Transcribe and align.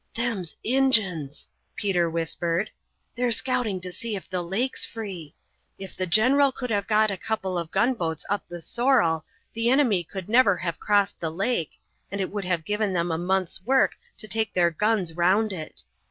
"Them's 0.15 0.55
Injuns," 0.63 1.47
Peter 1.75 2.09
whispered. 2.09 2.71
"They're 3.13 3.31
scouting 3.31 3.79
to 3.81 3.91
see 3.91 4.15
if 4.15 4.27
the 4.27 4.41
lake's 4.41 4.83
free. 4.83 5.35
If 5.77 5.95
the 5.95 6.07
general 6.07 6.51
could 6.51 6.71
have 6.71 6.87
got 6.87 7.11
a 7.11 7.17
couple 7.17 7.55
of 7.55 7.69
gunboats 7.69 8.25
up 8.27 8.43
the 8.47 8.63
Sorrel 8.63 9.23
the 9.53 9.69
enemy 9.69 10.03
could 10.03 10.27
never 10.27 10.57
have 10.57 10.79
crossed 10.79 11.19
the 11.19 11.29
lake, 11.29 11.79
and 12.11 12.19
it 12.19 12.31
would 12.31 12.45
have 12.45 12.65
given 12.65 12.93
them 12.93 13.11
a 13.11 13.17
month's 13.19 13.61
work 13.63 13.95
to 14.17 14.27
take 14.27 14.53
their 14.53 14.71
guns 14.71 15.13
round 15.15 15.53
it. 15.53 15.83